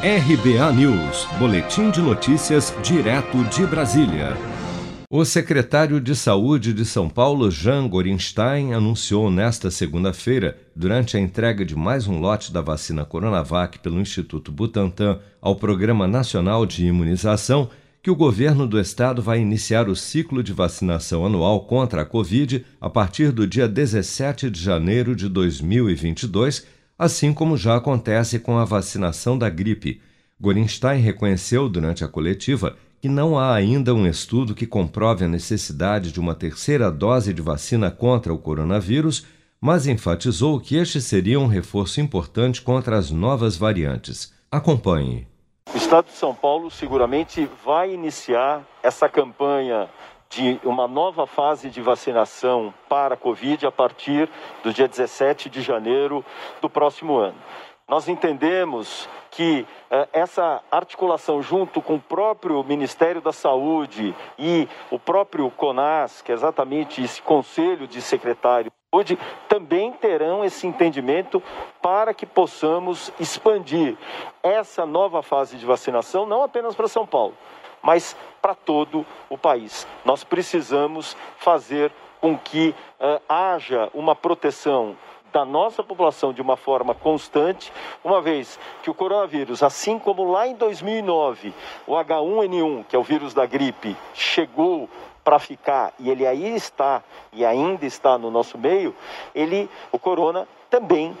RBA 0.00 0.72
News, 0.74 1.26
Boletim 1.40 1.90
de 1.90 2.00
Notícias, 2.00 2.72
direto 2.84 3.42
de 3.46 3.66
Brasília. 3.66 4.36
O 5.10 5.24
secretário 5.24 6.00
de 6.00 6.14
Saúde 6.14 6.72
de 6.72 6.84
São 6.84 7.08
Paulo, 7.08 7.50
Jean 7.50 7.88
Gorinstein, 7.88 8.74
anunciou 8.74 9.28
nesta 9.28 9.72
segunda-feira, 9.72 10.56
durante 10.72 11.16
a 11.16 11.20
entrega 11.20 11.64
de 11.64 11.74
mais 11.74 12.06
um 12.06 12.20
lote 12.20 12.52
da 12.52 12.60
vacina 12.60 13.04
Coronavac 13.04 13.80
pelo 13.80 14.00
Instituto 14.00 14.52
Butantan 14.52 15.18
ao 15.42 15.56
Programa 15.56 16.06
Nacional 16.06 16.64
de 16.64 16.86
Imunização, 16.86 17.68
que 18.00 18.08
o 18.08 18.14
governo 18.14 18.68
do 18.68 18.78
estado 18.78 19.20
vai 19.20 19.40
iniciar 19.40 19.88
o 19.88 19.96
ciclo 19.96 20.44
de 20.44 20.52
vacinação 20.52 21.26
anual 21.26 21.66
contra 21.66 22.02
a 22.02 22.04
Covid 22.04 22.64
a 22.80 22.88
partir 22.88 23.32
do 23.32 23.48
dia 23.48 23.66
17 23.66 24.48
de 24.48 24.62
janeiro 24.62 25.16
de 25.16 25.28
2022 25.28 26.77
assim 26.98 27.32
como 27.32 27.56
já 27.56 27.76
acontece 27.76 28.40
com 28.40 28.58
a 28.58 28.64
vacinação 28.64 29.38
da 29.38 29.48
gripe. 29.48 30.02
Gorenstein 30.40 31.00
reconheceu 31.00 31.68
durante 31.68 32.04
a 32.04 32.08
coletiva 32.08 32.76
que 33.00 33.08
não 33.08 33.38
há 33.38 33.54
ainda 33.54 33.94
um 33.94 34.06
estudo 34.06 34.54
que 34.54 34.66
comprove 34.66 35.24
a 35.24 35.28
necessidade 35.28 36.10
de 36.10 36.18
uma 36.18 36.34
terceira 36.34 36.90
dose 36.90 37.32
de 37.32 37.40
vacina 37.40 37.90
contra 37.90 38.34
o 38.34 38.38
coronavírus, 38.38 39.24
mas 39.60 39.86
enfatizou 39.86 40.60
que 40.60 40.76
este 40.76 41.00
seria 41.00 41.38
um 41.38 41.46
reforço 41.46 42.00
importante 42.00 42.60
contra 42.60 42.98
as 42.98 43.10
novas 43.10 43.56
variantes. 43.56 44.32
Acompanhe. 44.50 45.26
O 45.72 45.76
Estado 45.76 46.06
de 46.06 46.12
São 46.12 46.34
Paulo 46.34 46.70
seguramente 46.70 47.48
vai 47.64 47.92
iniciar 47.92 48.66
essa 48.82 49.08
campanha 49.08 49.88
de 50.30 50.60
uma 50.62 50.86
nova 50.86 51.26
fase 51.26 51.70
de 51.70 51.80
vacinação 51.80 52.72
para 52.88 53.14
a 53.14 53.16
Covid 53.16 53.66
a 53.66 53.72
partir 53.72 54.28
do 54.62 54.72
dia 54.72 54.86
17 54.86 55.48
de 55.48 55.62
janeiro 55.62 56.24
do 56.60 56.68
próximo 56.68 57.16
ano. 57.16 57.38
Nós 57.88 58.06
entendemos 58.06 59.08
que 59.30 59.66
eh, 59.90 60.08
essa 60.12 60.62
articulação 60.70 61.40
junto 61.42 61.80
com 61.80 61.94
o 61.94 62.00
próprio 62.00 62.62
Ministério 62.62 63.22
da 63.22 63.32
Saúde 63.32 64.14
e 64.38 64.68
o 64.90 64.98
próprio 64.98 65.50
CONAS, 65.50 66.20
que 66.20 66.30
é 66.30 66.34
exatamente 66.34 67.02
esse 67.02 67.22
conselho 67.22 67.88
de 67.88 68.02
secretários 68.02 68.70
de 68.70 68.90
saúde, 68.92 69.18
também 69.48 69.90
terão 69.92 70.44
esse 70.44 70.66
entendimento 70.66 71.42
para 71.80 72.12
que 72.12 72.26
possamos 72.26 73.10
expandir 73.18 73.96
essa 74.42 74.84
nova 74.84 75.22
fase 75.22 75.56
de 75.56 75.64
vacinação 75.64 76.26
não 76.26 76.42
apenas 76.42 76.74
para 76.74 76.88
São 76.88 77.06
Paulo, 77.06 77.34
mas 77.82 78.16
para 78.40 78.54
todo 78.54 79.04
o 79.28 79.36
país. 79.36 79.86
Nós 80.04 80.24
precisamos 80.24 81.16
fazer 81.36 81.92
com 82.20 82.36
que 82.36 82.74
uh, 83.00 83.20
haja 83.28 83.88
uma 83.94 84.14
proteção 84.14 84.96
da 85.32 85.44
nossa 85.44 85.82
população 85.82 86.32
de 86.32 86.40
uma 86.40 86.56
forma 86.56 86.94
constante, 86.94 87.72
uma 88.02 88.20
vez 88.20 88.58
que 88.82 88.90
o 88.90 88.94
coronavírus, 88.94 89.62
assim 89.62 89.98
como 89.98 90.30
lá 90.30 90.46
em 90.46 90.54
2009, 90.54 91.52
o 91.86 91.92
H1N1, 91.92 92.86
que 92.88 92.96
é 92.96 92.98
o 92.98 93.02
vírus 93.02 93.34
da 93.34 93.44
gripe, 93.44 93.96
chegou 94.14 94.88
para 95.22 95.38
ficar 95.38 95.92
e 95.98 96.08
ele 96.08 96.26
aí 96.26 96.54
está 96.54 97.02
e 97.32 97.44
ainda 97.44 97.84
está 97.84 98.16
no 98.16 98.30
nosso 98.30 98.56
meio, 98.56 98.94
ele, 99.34 99.68
o 99.92 99.98
corona 99.98 100.48
também 100.70 101.16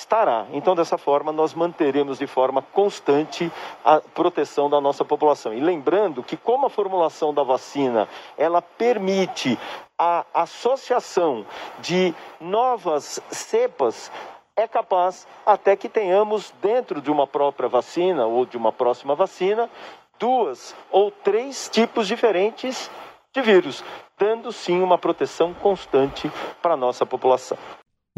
estará. 0.00 0.46
Então, 0.52 0.74
dessa 0.74 0.98
forma, 0.98 1.30
nós 1.30 1.54
manteremos 1.54 2.18
de 2.18 2.26
forma 2.26 2.62
constante 2.62 3.50
a 3.84 4.00
proteção 4.00 4.68
da 4.68 4.80
nossa 4.80 5.04
população. 5.04 5.52
E 5.52 5.60
lembrando 5.60 6.22
que, 6.22 6.36
como 6.36 6.66
a 6.66 6.70
formulação 6.70 7.32
da 7.32 7.42
vacina 7.42 8.08
ela 8.36 8.60
permite 8.60 9.58
a 9.98 10.24
associação 10.32 11.44
de 11.78 12.14
novas 12.40 13.20
cepas, 13.30 14.10
é 14.56 14.66
capaz 14.66 15.26
até 15.44 15.76
que 15.76 15.88
tenhamos 15.88 16.52
dentro 16.60 17.00
de 17.00 17.10
uma 17.10 17.26
própria 17.26 17.68
vacina 17.68 18.26
ou 18.26 18.44
de 18.44 18.56
uma 18.56 18.72
próxima 18.72 19.14
vacina 19.14 19.70
duas 20.18 20.74
ou 20.90 21.10
três 21.10 21.68
tipos 21.72 22.06
diferentes 22.06 22.90
de 23.32 23.40
vírus, 23.40 23.84
dando 24.18 24.52
sim 24.52 24.82
uma 24.82 24.98
proteção 24.98 25.54
constante 25.54 26.30
para 26.60 26.74
a 26.74 26.76
nossa 26.76 27.06
população. 27.06 27.56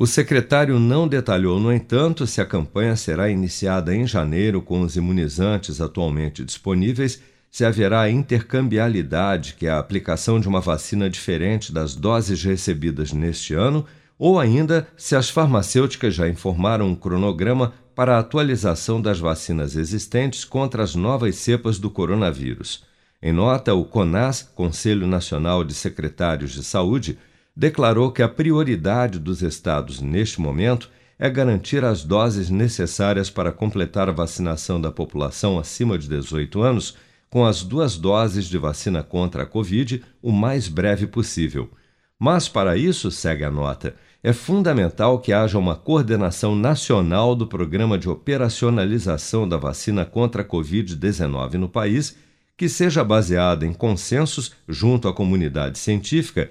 O 0.02 0.06
secretário 0.08 0.80
não 0.80 1.06
detalhou, 1.06 1.60
no 1.60 1.72
entanto, 1.72 2.26
se 2.26 2.40
a 2.40 2.44
campanha 2.44 2.96
será 2.96 3.30
iniciada 3.30 3.94
em 3.94 4.04
janeiro 4.04 4.60
com 4.60 4.80
os 4.80 4.96
imunizantes 4.96 5.80
atualmente 5.80 6.44
disponíveis, 6.44 7.22
se 7.48 7.64
haverá 7.64 8.10
intercambialidade, 8.10 9.54
que 9.54 9.64
é 9.64 9.70
a 9.70 9.78
aplicação 9.78 10.40
de 10.40 10.48
uma 10.48 10.60
vacina 10.60 11.08
diferente 11.08 11.72
das 11.72 11.94
doses 11.94 12.42
recebidas 12.42 13.12
neste 13.12 13.54
ano, 13.54 13.86
ou 14.18 14.40
ainda 14.40 14.88
se 14.96 15.14
as 15.14 15.30
farmacêuticas 15.30 16.12
já 16.12 16.28
informaram 16.28 16.88
um 16.88 16.96
cronograma 16.96 17.72
para 17.94 18.16
a 18.16 18.18
atualização 18.18 19.00
das 19.00 19.20
vacinas 19.20 19.76
existentes 19.76 20.44
contra 20.44 20.82
as 20.82 20.96
novas 20.96 21.36
cepas 21.36 21.78
do 21.78 21.88
coronavírus. 21.88 22.82
Em 23.22 23.32
nota, 23.32 23.72
o 23.72 23.84
CONAS, 23.84 24.42
Conselho 24.42 25.06
Nacional 25.06 25.62
de 25.62 25.74
Secretários 25.74 26.54
de 26.54 26.64
Saúde, 26.64 27.16
declarou 27.56 28.10
que 28.10 28.22
a 28.22 28.28
prioridade 28.28 29.18
dos 29.18 29.42
estados 29.42 30.00
neste 30.00 30.40
momento 30.40 30.90
é 31.18 31.30
garantir 31.30 31.84
as 31.84 32.02
doses 32.02 32.50
necessárias 32.50 33.30
para 33.30 33.52
completar 33.52 34.08
a 34.08 34.12
vacinação 34.12 34.80
da 34.80 34.90
população 34.90 35.58
acima 35.58 35.96
de 35.96 36.08
18 36.08 36.60
anos 36.62 36.96
com 37.30 37.46
as 37.46 37.62
duas 37.62 37.96
doses 37.96 38.46
de 38.46 38.58
vacina 38.58 39.02
contra 39.02 39.44
a 39.44 39.46
Covid 39.46 40.02
o 40.20 40.32
mais 40.32 40.68
breve 40.68 41.06
possível. 41.06 41.70
Mas, 42.18 42.48
para 42.48 42.76
isso, 42.76 43.10
segue 43.10 43.44
a 43.44 43.50
nota, 43.50 43.94
é 44.22 44.32
fundamental 44.32 45.18
que 45.18 45.32
haja 45.32 45.58
uma 45.58 45.74
coordenação 45.74 46.54
nacional 46.54 47.34
do 47.34 47.46
programa 47.46 47.98
de 47.98 48.08
operacionalização 48.08 49.48
da 49.48 49.56
vacina 49.56 50.04
contra 50.04 50.42
a 50.42 50.44
Covid-19 50.44 51.54
no 51.54 51.68
país, 51.68 52.16
que 52.56 52.68
seja 52.68 53.02
baseada 53.02 53.66
em 53.66 53.72
consensos 53.72 54.52
junto 54.68 55.08
à 55.08 55.12
comunidade 55.12 55.78
científica 55.78 56.50